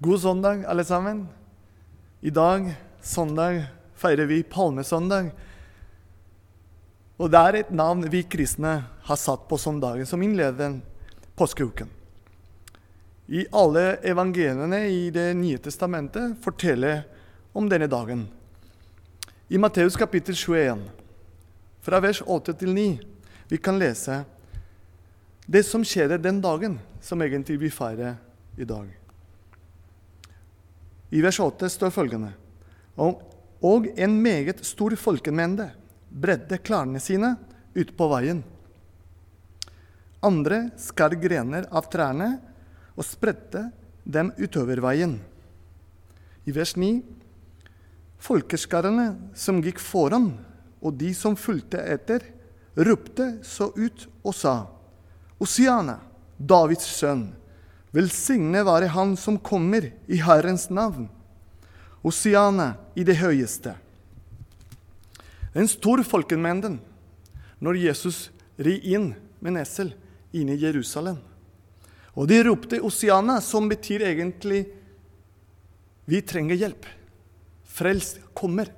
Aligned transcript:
God 0.00 0.20
søndag, 0.20 0.64
alle 0.64 0.84
sammen. 0.84 1.26
I 2.20 2.30
dag, 2.30 2.74
søndag, 3.02 3.64
feirer 3.98 4.28
vi 4.30 4.44
palmesøndag. 4.46 5.32
Og 7.18 7.32
det 7.34 7.40
er 7.40 7.56
et 7.58 7.72
navn 7.74 8.04
vi 8.06 8.20
kristne 8.22 8.76
har 9.08 9.18
satt 9.18 9.48
på 9.50 9.58
søndagen, 9.58 10.06
som 10.06 10.22
innleder 10.22 10.76
påskeuken. 11.34 11.90
I 13.26 13.42
alle 13.50 13.98
evangeliene 14.06 14.84
i 14.86 15.10
Det 15.10 15.34
nye 15.34 15.58
testamentet 15.58 16.38
forteller 16.46 17.02
om 17.52 17.66
denne 17.66 17.90
dagen. 17.90 18.28
I 19.50 19.58
Matteus 19.58 19.98
kapittel 19.98 20.38
21, 20.38 20.78
fra 21.82 21.98
vers 21.98 22.22
8 22.22 22.54
til 22.54 22.70
9, 22.70 22.86
vi 23.50 23.58
kan 23.58 23.82
lese 23.82 24.22
det 25.46 25.66
som 25.66 25.82
skjedde 25.82 26.22
den 26.22 26.40
dagen, 26.40 26.78
som 27.02 27.18
egentlig 27.18 27.58
vi 27.58 27.74
feirer 27.74 28.14
i 28.54 28.64
dag. 28.64 28.97
I 31.10 31.22
vers 31.24 31.40
8 31.40 31.68
står 31.72 31.92
følgende 31.94 32.32
Og 32.98 33.86
en 33.96 34.16
meget 34.22 34.64
stor 34.66 34.94
folkemengde 34.96 35.70
bredde 36.08 36.58
klærne 36.58 37.00
sine 37.00 37.34
ut 37.76 37.90
på 37.96 38.08
veien. 38.10 38.42
Andre 40.22 40.68
skar 40.80 41.14
grener 41.20 41.68
av 41.70 41.86
trærne 41.90 42.30
og 42.96 43.06
spredte 43.06 43.68
dem 44.04 44.32
utover 44.38 44.80
veien. 44.82 45.18
I 46.48 46.54
vers 46.54 46.74
9 46.76 47.02
Folkeskarene 48.18 49.12
som 49.38 49.60
gikk 49.62 49.78
foran, 49.78 50.32
og 50.82 50.96
de 50.98 51.12
som 51.14 51.36
fulgte 51.38 51.78
etter, 51.78 52.24
ropte 52.74 53.38
så 53.46 53.70
ut 53.76 54.06
og 54.24 54.34
sa:" 54.34 54.66
Osiana, 55.38 56.00
Davids 56.38 56.86
sønn, 56.98 57.28
Velsigne 57.94 58.64
være 58.66 58.90
Han 58.92 59.16
som 59.16 59.38
kommer 59.40 59.90
i 60.06 60.20
Herrens 60.20 60.68
navn. 60.70 61.08
Osiana 62.04 62.74
i 62.94 63.04
det 63.04 63.16
høyeste. 63.18 63.74
En 65.56 65.68
stor 65.68 66.02
folkemengde 66.06 66.76
når 67.64 67.80
Jesus 67.80 68.28
ri 68.60 68.76
inn 68.92 69.14
med 69.40 69.56
nesel 69.56 69.92
esel 69.92 70.38
inn 70.38 70.50
i 70.52 70.58
Jerusalem. 70.60 71.18
Og 72.18 72.28
de 72.28 72.42
ropte 72.44 72.80
Osiana, 72.82 73.40
som 73.40 73.68
betyr 73.68 74.02
egentlig 74.02 74.66
'Vi 76.06 76.20
trenger 76.22 76.56
hjelp'. 76.56 76.86
Frelst 77.64 78.18
kommer. 78.34 78.68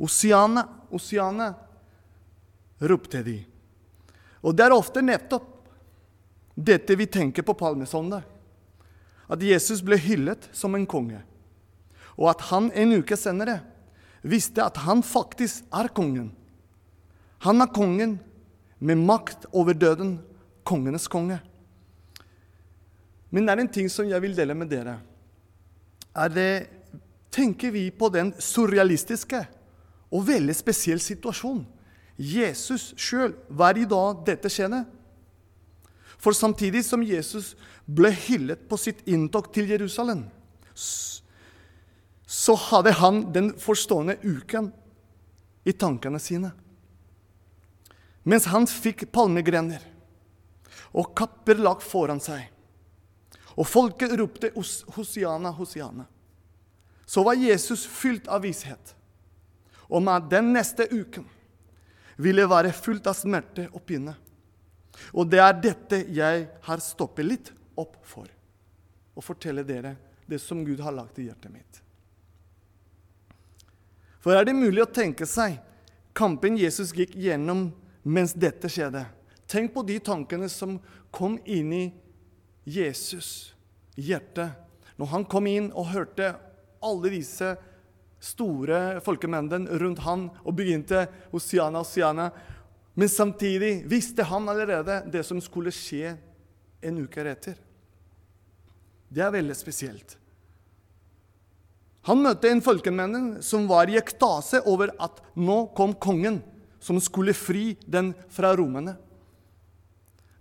Osiana, 0.00 0.68
Osiana, 0.90 1.54
ropte 2.80 3.22
de. 3.22 3.44
Og 4.42 4.56
det 4.56 4.64
er 4.66 4.72
ofte 4.72 5.02
nettopp 5.02 5.57
dette 6.58 6.96
vi 6.98 7.06
tenker 7.06 7.46
på 7.46 7.54
palmesøndag. 7.54 8.24
At 9.28 9.42
Jesus 9.44 9.82
ble 9.84 9.98
hyllet 10.00 10.48
som 10.56 10.74
en 10.74 10.86
konge, 10.88 11.20
og 12.18 12.32
at 12.32 12.48
han 12.48 12.70
en 12.74 12.96
uke 12.98 13.16
senere 13.18 13.60
visste 14.26 14.64
at 14.64 14.80
han 14.82 15.04
faktisk 15.06 15.68
er 15.70 15.90
kongen. 15.94 16.32
Han 17.46 17.62
er 17.62 17.70
kongen 17.70 18.16
med 18.82 18.98
makt 18.98 19.46
over 19.52 19.76
døden, 19.76 20.16
kongenes 20.66 21.06
konge. 21.10 21.38
Men 23.30 23.46
det 23.46 23.54
er 23.54 23.62
en 23.62 23.70
ting 23.70 23.90
som 23.92 24.08
jeg 24.08 24.22
vil 24.24 24.34
dele 24.34 24.56
med 24.56 24.70
dere. 24.72 24.96
Er 26.16 26.32
det, 26.32 26.50
tenker 27.30 27.70
vi 27.70 27.90
på 27.94 28.08
den 28.10 28.32
surrealistiske 28.40 29.44
og 30.08 30.24
veldig 30.26 30.54
spesielle 30.56 31.04
situasjonen 31.04 31.66
Jesus 32.18 32.94
sjøl 32.98 33.36
hver 33.46 33.78
i 33.78 33.84
da 33.86 34.00
dette 34.26 34.50
skjedde? 34.50 34.80
For 36.18 36.34
samtidig 36.34 36.82
som 36.84 37.04
Jesus 37.06 37.54
ble 37.86 38.10
hyllet 38.10 38.66
på 38.68 38.76
sitt 38.80 39.04
inntog 39.08 39.52
til 39.54 39.70
Jerusalem, 39.70 40.26
så 42.28 42.54
hadde 42.68 42.92
han 42.98 43.22
den 43.32 43.52
forstående 43.58 44.18
uken 44.22 44.72
i 45.64 45.72
tankene 45.72 46.18
sine. 46.20 46.50
Mens 48.28 48.48
han 48.50 48.66
fikk 48.68 49.06
palmegrener 49.14 49.84
og 50.92 51.14
kapper 51.16 51.60
lagt 51.60 51.86
foran 51.86 52.20
seg, 52.20 52.42
og 53.58 53.66
folket 53.66 54.12
ropte 54.18 54.50
Hosiana, 54.94 55.54
Hosiana, 55.54 56.04
så 57.08 57.24
var 57.24 57.40
Jesus 57.40 57.86
fylt 57.88 58.28
av 58.28 58.44
vishet 58.44 58.94
om 59.88 60.08
at 60.12 60.28
den 60.30 60.52
neste 60.52 60.84
uken 60.92 61.24
ville 62.20 62.44
være 62.50 62.74
fullt 62.76 63.06
av 63.08 63.16
smerte 63.16 63.68
og 63.72 63.80
pinne. 63.88 64.12
Og 65.12 65.28
det 65.30 65.40
er 65.42 65.60
dette 65.62 66.02
jeg 66.14 66.46
har 66.66 66.82
stoppet 66.84 67.26
litt 67.26 67.52
opp 67.78 67.96
for. 68.06 68.28
Å 69.14 69.24
fortelle 69.24 69.64
dere 69.66 69.96
det 70.28 70.40
som 70.42 70.64
Gud 70.64 70.80
har 70.84 70.94
lagt 70.94 71.18
i 71.18 71.28
hjertet 71.28 71.52
mitt. 71.52 71.82
For 74.22 74.36
er 74.36 74.44
det 74.44 74.56
mulig 74.56 74.82
å 74.82 74.90
tenke 74.90 75.26
seg 75.28 75.56
kampen 76.16 76.58
Jesus 76.58 76.90
gikk 76.94 77.14
gjennom 77.16 77.68
mens 78.02 78.34
dette 78.34 78.70
skjedde? 78.70 79.06
Tenk 79.48 79.72
på 79.72 79.84
de 79.86 79.96
tankene 80.04 80.50
som 80.52 80.76
kom 81.14 81.38
inn 81.48 81.72
i 81.72 81.84
Jesus' 82.68 83.54
hjerte 83.96 84.50
når 84.98 85.10
han 85.14 85.24
kom 85.30 85.46
inn 85.48 85.70
og 85.72 85.92
hørte 85.94 86.34
alle 86.84 87.12
disse 87.14 87.54
store 88.22 88.98
folkemengdene 89.06 89.78
rundt 89.78 90.02
han 90.02 90.26
og 90.42 90.56
begynte 90.58 91.06
Hosiana, 91.32 91.82
Hosiana. 91.84 92.30
Men 92.98 93.08
samtidig 93.08 93.84
visste 93.86 94.24
han 94.26 94.48
allerede 94.50 95.04
det 95.06 95.22
som 95.22 95.38
skulle 95.38 95.70
skje 95.70 96.16
en 96.82 96.96
uke 96.98 97.22
etter. 97.30 97.54
Det 99.08 99.22
er 99.22 99.30
veldig 99.36 99.54
spesielt. 99.54 100.16
Han 102.08 102.24
møtte 102.24 102.50
en 102.50 102.62
folkemenn 102.64 103.36
som 103.44 103.68
var 103.70 103.86
i 103.86 104.00
ektase 104.00 104.64
over 104.66 104.90
at 104.98 105.20
nå 105.38 105.68
kom 105.78 105.94
kongen, 105.94 106.40
som 106.82 106.98
skulle 106.98 107.36
fri 107.38 107.76
den 107.86 108.10
fra 108.34 108.50
romene. 108.58 108.96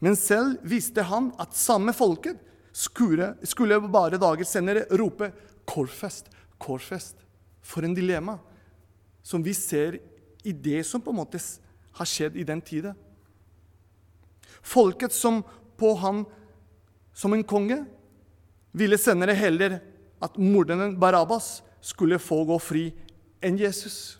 Men 0.01 0.17
selv 0.17 0.57
visste 0.65 1.05
han 1.05 1.29
at 1.37 1.53
samme 1.57 1.93
folket 1.93 2.41
skulle, 2.73 3.35
skulle 3.45 3.77
bare 3.85 4.17
dager 4.17 4.49
senere 4.49 4.87
rope 4.97 5.29
'Korfest, 5.65 6.33
Korfest'. 6.57 7.21
For 7.61 7.85
en 7.85 7.93
dilemma 7.93 8.39
som 9.21 9.43
vi 9.43 9.53
ser 9.53 9.99
i 10.43 10.51
det 10.51 10.85
som 10.87 11.01
på 11.01 11.11
en 11.11 11.21
måte 11.21 11.41
har 11.97 12.09
skjedd 12.09 12.37
i 12.37 12.45
den 12.47 12.61
tida. 12.61 12.93
Folket 14.61 15.13
som 15.13 15.41
på 15.77 15.93
han 16.01 16.25
som 17.17 17.33
en 17.33 17.45
konge 17.47 17.83
ville 18.77 18.97
senere 19.01 19.33
heller 19.37 19.79
at 20.21 20.37
morderen 20.37 20.97
Barabbas 20.99 21.61
skulle 21.81 22.19
få 22.19 22.43
gå 22.45 22.57
fri 22.61 22.85
enn 23.41 23.57
Jesus. 23.57 24.17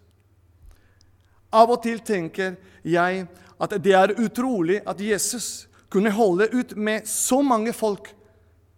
Av 1.54 1.70
og 1.72 1.82
til 1.86 2.00
tenker 2.06 2.58
jeg 2.86 3.26
at 3.58 3.76
det 3.82 3.94
er 3.98 4.16
utrolig 4.22 4.82
at 4.86 5.02
Jesus 5.02 5.68
kunne 5.90 6.12
holde 6.14 6.50
ut 6.54 6.76
med 6.76 7.08
så 7.08 7.42
mange 7.42 7.74
folk 7.74 8.12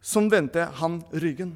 som 0.02 0.30
vendte 0.32 0.68
han 0.80 1.02
ryggen. 1.12 1.56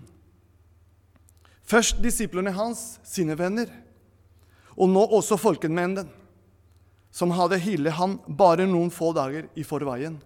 Først 1.64 2.02
disiplene 2.04 2.52
hans, 2.52 3.00
sine 3.08 3.38
venner, 3.40 3.70
og 4.75 4.90
nå 4.90 5.04
også 5.16 5.38
folkemengden 5.40 6.10
som 7.13 7.34
hadde 7.38 7.62
hyllet 7.62 7.94
ham 8.00 8.18
bare 8.28 8.66
noen 8.66 8.90
få 8.94 9.12
dager 9.13 9.46
i 9.53 9.66
forveien. 9.66 10.18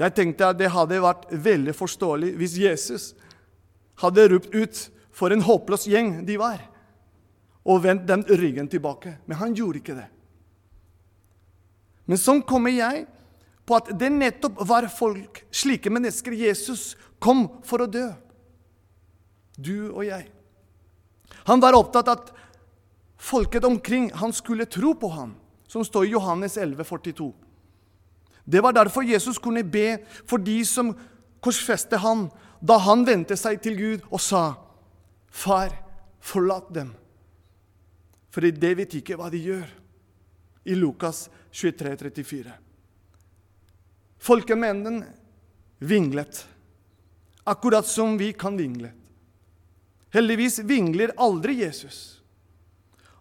Jeg 0.00 0.14
tenkte 0.16 0.50
at 0.52 0.58
det 0.60 0.70
hadde 0.72 1.00
vært 1.00 1.28
veldig 1.32 1.74
forståelig 1.76 2.34
hvis 2.40 2.56
Jesus 2.60 3.10
hadde 4.00 4.28
ropt 4.32 4.54
ut 4.54 4.82
for 5.16 5.32
en 5.32 5.44
håpløs 5.44 5.86
gjeng 5.90 6.20
de 6.28 6.36
var, 6.40 6.60
og 7.64 7.82
vendt 7.84 8.06
den 8.08 8.24
ryggen 8.28 8.68
tilbake. 8.72 9.18
Men 9.28 9.40
han 9.40 9.56
gjorde 9.56 9.80
ikke 9.80 9.96
det. 9.98 10.08
Men 12.08 12.20
sånn 12.20 12.40
kommer 12.44 12.72
jeg 12.72 13.04
på 13.68 13.76
at 13.76 13.92
det 14.00 14.08
nettopp 14.12 14.60
var 14.66 14.88
folk, 14.92 15.44
slike 15.52 15.92
mennesker, 15.92 16.34
Jesus 16.34 16.94
kom 17.22 17.46
for 17.66 17.84
å 17.84 17.90
dø. 17.90 18.08
Du 19.60 19.92
og 19.92 20.04
jeg. 20.08 20.30
Han 21.46 21.60
var 21.62 21.76
opptatt 21.76 22.08
av 22.08 22.18
at 22.18 22.32
folket 23.20 23.64
omkring 23.64 24.10
han 24.12 24.32
skulle 24.32 24.64
tro 24.64 24.94
på 24.94 25.08
ham, 25.08 25.34
som 25.68 25.84
står 25.84 26.06
i 26.06 26.12
Johannes 26.14 26.56
11, 26.56 26.84
42. 26.84 27.32
Det 28.44 28.60
var 28.60 28.72
derfor 28.72 29.04
Jesus 29.04 29.38
kunne 29.38 29.62
be 29.64 29.98
for 30.26 30.38
de 30.38 30.64
som 30.64 30.94
korsfeste 31.44 32.00
han, 32.00 32.28
da 32.60 32.78
han 32.80 33.04
vendte 33.06 33.36
seg 33.36 33.60
til 33.62 33.76
Gud 33.76 34.00
og 34.10 34.20
sa, 34.20 34.54
'Far, 35.30 35.70
forlat 36.20 36.72
dem', 36.74 36.94
for 38.30 38.40
de 38.40 38.74
vet 38.74 38.94
ikke 38.94 39.16
hva 39.16 39.30
de 39.30 39.38
gjør. 39.38 39.68
I 40.64 40.74
Lukas 40.74 41.30
23, 41.52 41.96
34. 41.96 42.52
Folkemengden 44.18 45.04
vinglet, 45.78 46.46
akkurat 47.44 47.86
som 47.86 48.18
vi 48.18 48.32
kan 48.32 48.56
vingle. 48.56 48.92
Heldigvis 50.12 50.60
vingler 50.64 51.14
aldri 51.16 51.62
Jesus. 51.62 52.19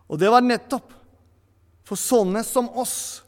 Og 0.10 0.20
det 0.20 0.32
var 0.34 0.46
nettopp 0.46 0.94
for 1.86 2.00
sånne 2.00 2.44
som 2.46 2.70
oss 2.78 3.22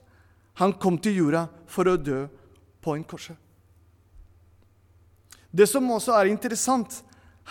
han 0.61 0.73
kom 0.77 0.97
til 1.01 1.21
jorda 1.21 1.45
for 1.69 1.89
å 1.89 1.97
dø 1.97 2.25
på 2.81 2.95
en 2.97 3.05
korset. 3.07 3.37
Det 5.51 5.67
som 5.67 5.87
også 5.91 6.15
er 6.15 6.31
interessant 6.31 7.01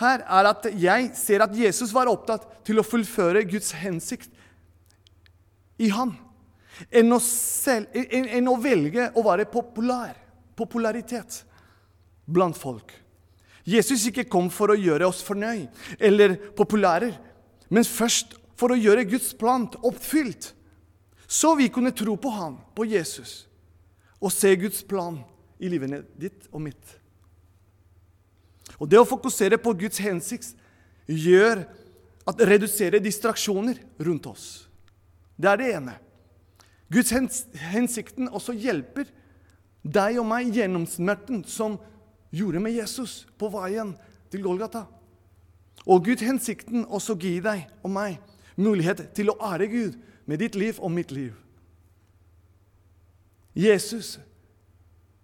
her, 0.01 0.23
er 0.25 0.49
at 0.49 0.65
jeg 0.79 1.11
ser 1.17 1.43
at 1.45 1.53
Jesus 1.55 1.91
var 1.93 2.09
opptatt 2.09 2.47
til 2.65 2.81
å 2.81 2.85
fullføre 2.85 3.43
Guds 3.49 3.73
hensikt 3.77 4.31
i 5.81 5.89
han, 5.93 6.13
enn 6.89 7.13
å, 7.13 7.19
selv, 7.21 7.91
enn, 7.93 8.27
enn 8.39 8.49
å 8.49 8.57
velge 8.61 9.09
å 9.17 9.23
være 9.25 9.47
populær. 9.51 10.17
Popularitet 10.57 11.41
blant 12.29 12.57
folk. 12.57 12.91
Jesus 13.65 14.03
ikke 14.09 14.27
kom 14.29 14.49
for 14.53 14.73
å 14.73 14.77
gjøre 14.77 15.07
oss 15.07 15.21
fornøyd 15.25 15.69
eller 16.01 16.35
populære, 16.57 17.11
men 17.71 17.87
først 17.87 18.35
for 18.61 18.75
å 18.75 18.77
gjøre 18.77 19.07
Guds 19.09 19.31
plan 19.33 19.65
oppfylt, 19.81 20.51
så 21.25 21.55
vi 21.57 21.71
kunne 21.73 21.93
tro 21.97 22.13
på 22.19 22.29
ham, 22.35 22.59
på 22.77 22.85
Jesus, 22.85 23.47
og 24.21 24.29
se 24.33 24.53
Guds 24.59 24.83
plan 24.85 25.17
i 25.57 25.69
livet 25.71 26.03
ditt 26.19 26.45
og 26.51 26.61
mitt. 26.67 26.97
Og 28.77 28.89
Det 28.89 28.99
å 28.99 29.07
fokusere 29.07 29.57
på 29.61 29.73
Guds 29.77 30.01
hensikt 30.01 30.53
gjør 31.09 31.63
at 32.29 32.41
reduserer 32.45 33.01
distraksjoner 33.01 33.79
rundt 34.01 34.29
oss. 34.29 34.45
Det 35.37 35.49
er 35.49 35.57
det 35.57 35.69
ene. 35.73 35.97
Guds 36.91 37.11
hensikten 37.71 38.29
også 38.29 38.53
hjelper 38.53 39.09
deg 39.81 40.19
og 40.21 40.27
meg 40.29 40.51
gjennom 40.53 40.85
smerten 40.89 41.41
som 41.49 41.79
gjorde 42.29 42.61
med 42.61 42.75
Jesus 42.77 43.23
på 43.39 43.49
veien 43.53 43.95
til 44.29 44.43
Golgata. 44.45 44.85
Og 45.87 46.05
Guds 46.05 46.21
hensikten 46.25 46.85
også 46.85 47.15
gir 47.17 47.41
deg 47.45 47.65
og 47.81 47.93
meg 47.95 48.19
mulighet 48.55 49.11
til 49.15 49.31
å 49.31 49.37
ære 49.51 49.67
Gud 49.71 49.97
med 50.25 50.41
ditt 50.41 50.55
liv 50.55 50.79
og 50.79 50.91
mitt 50.91 51.11
liv. 51.11 51.33
Jesus 53.53 54.17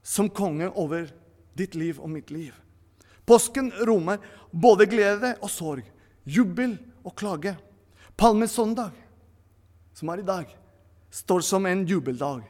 som 0.04 0.30
konge 0.30 0.70
over 0.76 1.10
ditt 1.58 1.76
liv 1.76 2.00
og 2.00 2.10
mitt 2.12 2.32
liv. 2.32 2.54
Påsken 3.28 3.72
rommer 3.88 4.22
både 4.52 4.88
glede 4.88 5.34
og 5.42 5.52
sorg, 5.52 5.84
jubel 6.24 6.78
og 7.04 7.16
klage. 7.20 7.58
Palmesøndag, 8.18 8.96
som 9.94 10.10
er 10.10 10.24
i 10.24 10.28
dag, 10.28 10.54
står 11.12 11.44
som 11.46 11.66
en 11.70 11.84
jubeldag. 11.86 12.46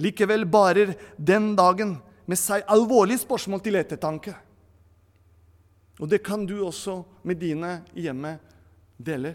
Likevel 0.00 0.46
barer 0.50 0.94
den 1.16 1.52
dagen 1.54 1.98
med 2.26 2.40
seg 2.40 2.64
alvorlige 2.70 3.22
spørsmål 3.22 3.62
til 3.62 3.78
ettertanke. 3.78 4.34
Og 6.02 6.10
det 6.10 6.24
kan 6.26 6.42
du 6.48 6.56
også 6.64 7.02
med 7.22 7.38
dine 7.38 7.76
hjemme 7.94 8.38
dele. 9.04 9.34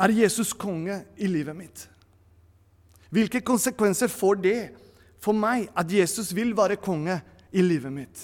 Er 0.00 0.12
Jesus 0.16 0.52
konge 0.56 1.02
i 1.16 1.28
livet 1.28 1.56
mitt? 1.56 1.86
Hvilke 3.10 3.42
konsekvenser 3.44 4.08
får 4.08 4.38
det 4.40 4.58
for 5.20 5.36
meg 5.36 5.68
at 5.76 5.92
Jesus 5.92 6.30
vil 6.36 6.54
være 6.56 6.78
konge 6.80 7.18
i 7.52 7.64
livet 7.64 7.92
mitt? 7.92 8.22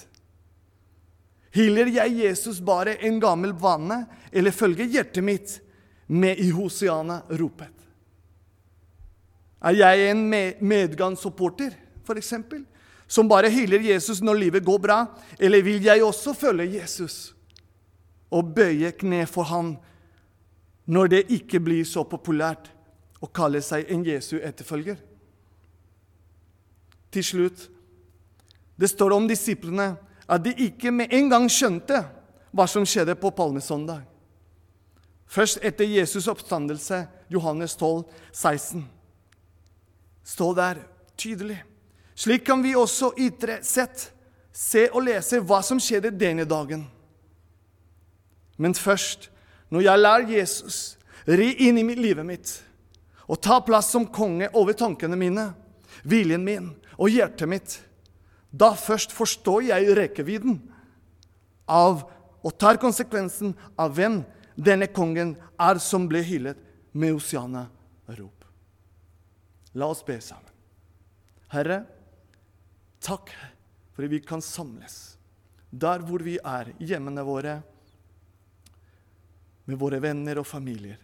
Hyller 1.56 1.88
jeg 1.88 2.20
Jesus 2.20 2.60
bare 2.60 2.96
en 3.04 3.20
gammel 3.20 3.54
vane, 3.56 4.04
eller 4.32 4.52
følger 4.52 4.88
hjertet 4.92 5.24
mitt 5.24 5.58
med 6.06 6.40
i 6.40 6.50
Hosiana-ropet? 6.52 7.72
Er 9.66 9.76
jeg 9.76 10.10
en 10.10 10.26
medgangssupporter, 10.60 11.72
f.eks., 12.04 12.34
som 13.08 13.28
bare 13.30 13.50
hyller 13.50 13.80
Jesus 13.86 14.20
når 14.20 14.40
livet 14.40 14.64
går 14.66 14.78
bra? 14.82 14.98
Eller 15.38 15.64
vil 15.64 15.82
jeg 15.82 16.04
også 16.04 16.34
følge 16.36 16.76
Jesus 16.76 17.35
og 18.30 18.54
bøye 18.56 18.92
kne 18.98 19.24
for 19.30 19.48
ham 19.50 19.76
når 20.86 21.12
det 21.12 21.22
ikke 21.34 21.60
blir 21.60 21.84
så 21.86 22.04
populært 22.06 22.70
å 23.22 23.28
kalle 23.30 23.62
seg 23.64 23.88
en 23.90 24.04
Jesu 24.06 24.36
etterfølger? 24.38 24.98
Til 27.10 27.24
slutt 27.24 27.68
det 28.76 28.90
står 28.92 29.14
om 29.16 29.28
disiplene 29.28 29.94
at 30.26 30.42
de 30.44 30.52
ikke 30.66 30.90
med 30.92 31.12
en 31.14 31.30
gang 31.30 31.46
skjønte 31.50 32.02
hva 32.56 32.66
som 32.68 32.84
skjedde 32.88 33.14
på 33.20 33.30
palmesøndag. 33.36 34.02
Først 35.26 35.58
etter 35.64 35.88
Jesus' 35.88 36.28
oppstandelse, 36.30 37.06
Johannes 37.28 37.74
12, 37.76 38.04
16, 38.32 38.84
Stå 40.26 40.54
der 40.54 40.80
tydelig. 41.16 41.64
Slik 42.14 42.46
kan 42.46 42.62
vi 42.62 42.74
også 42.74 43.12
ytre 43.18 43.60
sett 43.62 44.08
se 44.52 44.88
og 44.90 45.04
lese 45.06 45.38
hva 45.38 45.60
som 45.62 45.78
skjedde 45.78 46.10
denne 46.10 46.46
dagen. 46.48 46.82
Men 48.56 48.74
først, 48.74 49.28
når 49.70 49.86
jeg 49.86 50.02
lar 50.02 50.26
Jesus 50.30 50.78
ri 51.26 51.52
inn 51.66 51.78
i 51.80 51.96
livet 51.98 52.26
mitt 52.26 52.52
og 53.26 53.40
ta 53.42 53.58
plass 53.64 53.90
som 53.90 54.06
konge 54.06 54.46
over 54.54 54.76
tankene 54.78 55.18
mine, 55.18 55.48
viljen 56.06 56.44
min 56.46 56.68
og 56.96 57.10
hjertet 57.10 57.50
mitt, 57.50 57.72
da 58.54 58.70
først 58.78 59.12
forstår 59.12 59.66
jeg 59.72 59.96
rekkevidden 59.98 60.60
av 61.66 62.06
og 62.46 62.54
tar 62.60 62.78
konsekvensen 62.78 63.56
av 63.74 63.96
hvem 63.96 64.20
denne 64.54 64.86
kongen 64.86 65.34
er 65.58 65.82
som 65.82 66.06
ble 66.08 66.22
hyllet 66.24 66.60
med 66.96 67.18
Oceana-rop. 67.18 68.46
La 69.76 69.90
oss 69.90 70.04
be 70.06 70.16
sammen. 70.22 70.54
Herre, 71.52 71.82
Takk 73.06 73.30
for 73.94 74.04
at 74.04 74.10
vi 74.10 74.20
kan 74.24 74.42
samles 74.42 75.16
der 75.70 76.02
hvor 76.06 76.22
vi 76.24 76.38
er, 76.40 76.72
hjemmene 76.80 77.22
våre, 77.26 77.58
med 79.66 79.78
våre 79.78 80.00
venner 80.02 80.40
og 80.40 80.46
familier. 80.46 80.98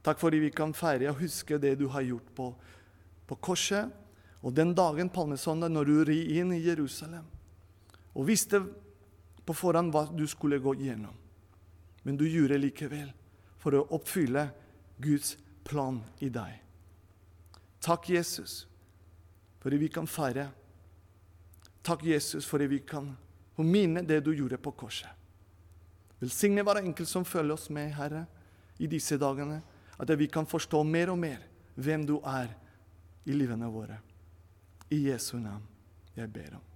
Takk 0.00 0.20
for 0.20 0.32
at 0.32 0.40
vi 0.40 0.52
kan 0.54 0.72
feire 0.76 1.10
og 1.10 1.20
huske 1.20 1.58
det 1.60 1.74
du 1.80 1.88
har 1.92 2.06
gjort 2.06 2.30
på, 2.36 2.46
på 3.28 3.38
korset, 3.42 3.90
og 4.40 4.54
den 4.56 4.72
dagen 4.72 5.10
palmesøndag 5.12 5.72
når 5.72 5.88
du 5.90 5.96
ri 6.08 6.20
inn 6.40 6.54
i 6.56 6.62
Jerusalem 6.64 7.26
og 8.16 8.24
visste 8.26 8.62
på 9.44 9.54
forhånd 9.54 9.92
hva 9.92 10.06
du 10.08 10.24
skulle 10.30 10.60
gå 10.62 10.72
gjennom. 10.80 11.12
Men 12.02 12.16
du 12.16 12.24
gjorde 12.24 12.56
likevel 12.58 13.10
for 13.60 13.76
å 13.76 13.84
oppfylle 13.92 14.46
Guds 15.02 15.34
plan 15.66 16.00
i 16.24 16.30
deg. 16.32 16.56
Takk, 17.84 18.08
Jesus, 18.08 18.64
for 19.60 19.72
at 19.72 19.80
vi 19.80 19.92
kan 19.92 20.08
feire 20.08 20.48
Takk, 21.80 22.02
Jesus, 22.04 22.44
for 22.44 22.60
at 22.60 22.68
vi 22.68 22.82
kan 22.84 23.06
minne 23.56 24.02
det 24.04 24.18
du 24.24 24.34
gjorde 24.36 24.58
på 24.60 24.72
korset. 24.76 25.08
Velsigne 26.20 26.64
hver 26.66 26.82
enkelt 26.82 27.08
som 27.08 27.24
følger 27.24 27.56
oss 27.56 27.70
med, 27.72 27.94
Herre, 27.96 28.26
i 28.78 28.88
disse 28.90 29.16
dagene. 29.20 29.60
At 30.00 30.10
vi 30.16 30.28
kan 30.32 30.48
forstå 30.48 30.82
mer 30.84 31.12
og 31.12 31.18
mer 31.20 31.40
hvem 31.80 32.06
du 32.08 32.18
er 32.24 32.52
i 33.28 33.36
livene 33.36 33.68
våre. 33.72 33.98
I 34.90 35.06
Jesu 35.08 35.36
navn 35.38 35.64
jeg 36.16 36.32
ber 36.32 36.56
om. 36.56 36.66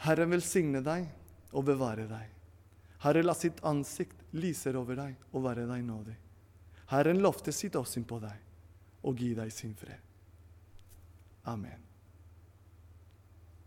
Herren 0.00 0.32
velsigne 0.32 0.80
deg 0.84 1.08
og 1.52 1.66
bevare 1.68 2.06
deg. 2.08 2.28
Herre, 3.04 3.24
la 3.24 3.34
sitt 3.36 3.60
ansikt 3.64 4.24
lyse 4.36 4.72
over 4.76 4.96
deg 4.96 5.16
og 5.32 5.44
være 5.44 5.66
deg 5.68 5.84
nådig. 5.84 6.16
Herren 6.90 7.20
lovte 7.22 7.52
sitt 7.52 7.76
åsyn 7.76 8.04
på 8.08 8.18
deg 8.22 9.04
og 9.06 9.20
gi 9.20 9.34
deg 9.36 9.52
sin 9.52 9.76
fred. 9.78 10.00
Amen. 11.48 11.89